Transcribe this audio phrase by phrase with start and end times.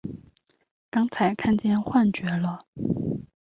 [0.89, 2.57] 刚才看见幻觉了！